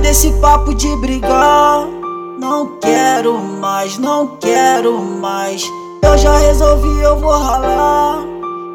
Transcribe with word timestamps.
desse 0.00 0.32
papo 0.34 0.74
de 0.74 0.94
brigar. 0.96 1.86
Não 2.38 2.78
quero 2.80 3.38
mais, 3.38 3.98
não 3.98 4.36
quero 4.38 5.00
mais. 5.00 5.62
Eu 6.02 6.16
já 6.16 6.36
resolvi, 6.38 7.00
eu 7.00 7.18
vou 7.18 7.36
ralar. 7.36 8.22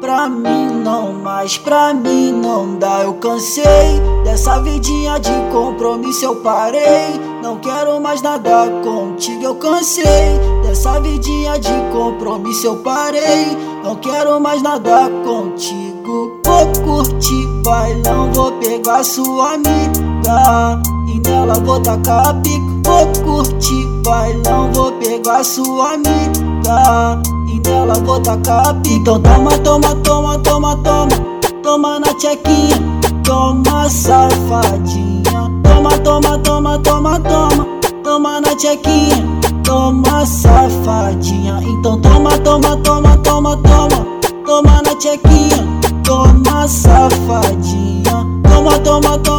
Pra 0.00 0.28
mim 0.28 0.66
não 0.82 1.12
mais, 1.12 1.58
pra 1.58 1.92
mim 1.92 2.32
não 2.32 2.76
dá. 2.76 3.02
Eu 3.02 3.14
cansei 3.14 4.00
dessa 4.24 4.60
vidinha 4.60 5.18
de 5.20 5.32
compromisso, 5.52 6.24
eu 6.24 6.36
parei. 6.36 7.20
Não 7.42 7.58
quero 7.58 8.00
mais 8.00 8.22
nada 8.22 8.68
contigo, 8.82 9.44
eu 9.44 9.54
cansei 9.56 10.38
dessa 10.62 10.98
vidinha 11.00 11.58
de 11.58 11.72
compromisso, 11.92 12.66
eu 12.66 12.76
parei. 12.76 13.56
Não 13.84 13.96
quero 13.96 14.40
mais 14.40 14.62
nada 14.62 15.10
contigo. 15.24 16.40
Vou 16.44 16.66
curtir 16.84 17.46
bailão, 17.62 18.32
vou 18.32 18.52
pegar 18.52 19.04
sua 19.04 19.54
amiga 19.54 20.80
e 21.14 21.20
nela 21.28 21.54
vou 21.54 21.80
tacar 21.80 22.40
pico. 22.42 22.80
Vou 22.84 23.06
curtir 23.24 23.86
bailão, 24.04 24.70
vou 24.72 24.92
pegar 24.92 25.44
sua 25.44 25.94
amiga 25.94 27.20
e 27.48 27.68
nela 27.68 27.94
vou 27.94 28.20
tacar 28.20 28.74
pico. 28.82 28.96
Então 28.96 29.20
toma, 29.20 29.58
toma, 29.58 29.94
toma, 29.96 30.38
toma, 30.38 30.76
toma, 30.76 31.16
toma 31.62 32.00
na 32.00 32.14
tchequinha, 32.14 32.76
toma 33.24 33.88
safadinha. 33.88 35.50
Toma, 35.62 35.98
toma, 35.98 36.38
toma, 36.38 36.78
toma, 36.78 37.20
toma, 37.20 37.66
toma 38.02 38.40
na 38.40 38.54
tchequinha, 38.54 39.24
toma 39.64 40.26
safadinha. 40.26 41.60
Então 41.62 42.00
toma, 42.00 42.36
toma, 42.38 42.76
toma, 42.78 43.16
toma, 43.18 43.56
toma, 43.56 44.06
toma 44.44 44.82
na 44.82 44.94
tchequinha, 44.96 45.66
toma 46.04 46.68
safadinha. 46.68 48.00
Toma, 48.42 48.78
toma, 48.80 49.18
toma, 49.18 49.29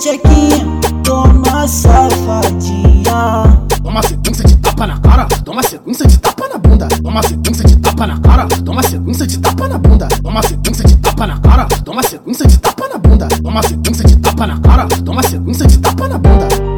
toma 0.00 1.66
tchequinha 1.66 1.68
safadinha. 1.68 3.66
Toma 3.82 4.02
sequência 4.02 4.44
de 4.44 4.56
tapa 4.56 4.86
na 4.86 4.98
cara, 4.98 5.26
toma 5.44 5.62
sequência 5.62 6.06
de 6.06 6.18
tapa 6.18 6.48
na 6.48 6.58
bunda. 6.58 6.88
Toma 7.02 7.22
sequência 7.22 7.64
de 7.68 7.76
tapa 7.76 8.06
na 8.06 8.18
cara, 8.18 8.46
toma 8.64 8.82
sequência 8.82 9.26
de 9.26 9.38
tapa 9.38 9.68
na 9.68 9.78
bunda. 9.78 10.08
Toma 10.22 10.42
sequência 10.42 10.84
de 10.84 10.96
tapa 10.96 11.26
na 11.26 11.38
cara, 11.38 11.66
toma 11.84 12.02
sequência 12.02 12.46
de 12.46 12.58
tapa 12.58 12.88
na 12.88 12.98
bunda. 12.98 13.28
Toma 13.42 13.62
sequência 13.62 14.04
de 14.06 14.16
tapa 14.16 14.46
na 14.46 14.58
cara, 14.58 14.88
toma 15.04 15.22
sequência 15.22 15.66
de 15.66 15.78
tapa 15.78 16.08
na 16.08 16.18
bunda. 16.18 16.69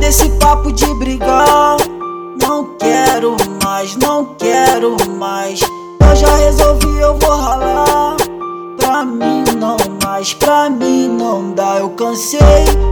Desse 0.00 0.28
papo 0.38 0.70
de 0.72 0.86
brigar 0.94 1.76
quero 3.16 3.36
mais, 3.62 3.96
não 3.96 4.24
quero 4.38 4.96
mais. 5.18 5.60
Eu 5.60 6.16
já 6.16 6.36
resolvi, 6.36 6.98
eu 6.98 7.18
vou 7.18 7.36
ralar. 7.36 8.16
Pra 8.78 9.04
mim 9.04 9.44
não 9.58 9.76
mais, 10.02 10.32
pra 10.34 10.70
mim 10.70 11.08
não 11.08 11.52
dá. 11.52 11.78
Eu 11.78 11.90
cansei 11.90 12.40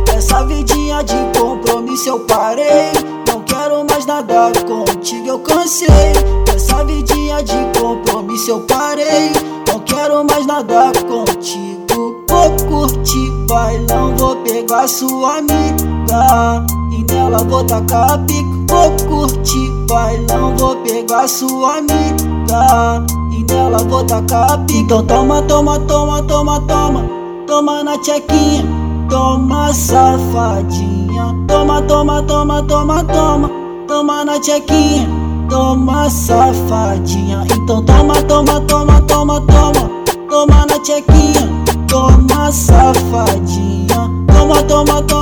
dessa 0.07 0.45
vidinha 0.45 1.03
de 1.03 1.15
compromisso, 1.39 2.09
eu 2.09 2.21
parei. 2.21 2.93
Não 3.29 3.41
quero 3.43 3.85
mais 3.89 4.07
nada 4.07 4.53
contigo, 4.67 5.29
eu 5.29 5.39
cansei 5.39 6.13
dessa 6.45 6.85
vidinha 6.85 7.43
de 7.43 7.79
compromisso, 7.79 8.51
eu 8.51 8.61
parei. 8.61 9.33
Não 9.69 9.81
quero 9.81 10.25
mais 10.25 10.47
nada 10.47 10.93
contigo. 11.07 12.25
Vou 12.29 12.51
curtir 12.69 13.31
bailão, 13.49 14.15
vou 14.17 14.37
pegar 14.37 14.89
sua 14.89 15.39
amiga 15.39 16.65
e 16.95 17.13
nela 17.13 17.39
vou 17.39 17.65
tacar 17.65 18.19
pico. 18.27 18.65
Vou 18.69 18.91
curtir 19.09 19.71
bailão, 19.89 20.57
vou 20.57 20.77
pegar 20.77 21.29
sua 21.29 21.79
amiga. 21.79 23.05
E 23.31 23.45
nela 23.53 23.79
vou 23.79 24.05
tacar 24.05 24.65
pica 24.67 24.81
Então 24.81 25.05
toma, 25.05 25.43
toma, 25.43 25.79
toma, 25.81 26.23
toma, 26.23 26.61
toma. 26.61 27.05
Toma 27.47 27.85
na 27.85 27.99
tchequinha, 27.99 28.65
toma 29.09 29.73
safadinha. 29.73 31.35
Toma, 31.47 31.83
toma, 31.83 32.23
toma, 32.23 32.63
toma, 32.63 33.05
toma. 33.05 33.51
Toma 33.87 34.25
na 34.25 34.41
tchequinha, 34.41 35.09
toma 35.49 36.09
safadinha. 36.09 37.45
Então 37.55 37.83
toma, 37.85 38.15
toma, 38.23 38.61
toma, 38.63 39.01
toma, 39.03 39.41
toma. 39.41 39.91
Toma 40.29 40.67
na 40.67 40.79
tchequinha, 40.81 41.49
toma 41.87 42.51
safadinha. 42.51 44.11
Toma, 44.27 44.63
toma, 44.65 45.03
toma, 45.03 45.14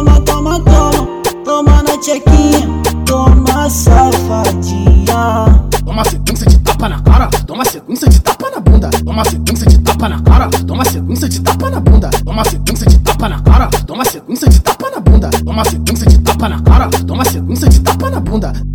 tchequinha 2.02 2.82
toma 3.06 3.70
safadinha. 3.70 5.46
Toma 5.84 6.04
sequência 6.04 6.46
de 6.46 6.58
tapa 6.58 6.88
na 6.88 7.00
cara, 7.00 7.28
toma 7.46 7.64
sequência 7.64 8.08
de 8.08 8.20
tapa 8.20 8.50
na 8.50 8.60
bunda. 8.60 8.90
Toma 9.04 9.24
sequência 9.24 9.66
de 9.68 9.78
tapa 9.78 10.08
na 10.08 10.20
cara, 10.20 10.50
toma 10.66 10.84
sequência 10.84 11.28
de 11.28 11.40
tapa 11.40 11.70
na 11.70 11.80
bunda. 11.80 12.10
Toma 12.24 12.44
sequência 12.44 12.86
de 12.86 12.98
tapa 12.98 13.28
na 13.28 13.40
cara, 13.40 13.68
toma 13.86 14.04
sequência 14.04 14.48
de 14.48 14.60
tapa 14.60 14.90
na 14.90 15.00
bunda. 15.00 15.30
Toma 15.30 15.64
sequência 15.64 16.06
de 16.08 16.18
tapa 16.18 16.48
na 16.48 16.60
cara, 16.60 16.90
toma 17.06 17.24
sequência 17.24 17.68
de 17.68 17.80
tapa 17.80 18.10
na 18.10 18.20
bunda. 18.20 18.71